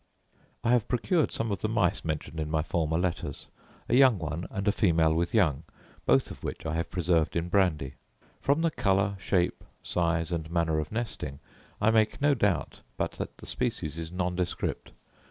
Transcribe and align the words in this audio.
I 0.63 0.71
have 0.71 0.87
procured 0.87 1.31
some 1.31 1.51
of 1.51 1.59
the 1.61 1.69
mice 1.69 2.03
mentioned 2.03 2.39
in 2.39 2.49
my 2.49 2.63
former 2.63 2.97
letters, 2.97 3.45
a 3.87 3.95
young 3.95 4.17
one 4.17 4.47
and 4.49 4.67
a 4.67 4.71
female 4.71 5.13
with 5.13 5.31
young, 5.31 5.61
both 6.07 6.31
of 6.31 6.43
which 6.43 6.65
I 6.65 6.73
have 6.73 6.89
preserved 6.89 7.35
in 7.35 7.49
brandy. 7.49 7.93
From 8.39 8.61
the 8.63 8.71
colour, 8.71 9.15
shape, 9.19 9.63
size, 9.83 10.31
and 10.31 10.49
manner 10.49 10.79
of 10.79 10.91
nesting, 10.91 11.37
I 11.79 11.91
make 11.91 12.19
no 12.19 12.33
doubt 12.33 12.81
but 12.97 13.11
that 13.11 13.37
the 13.37 13.45
species 13.45 13.95
is 13.99 14.11
nondescript. 14.11 14.91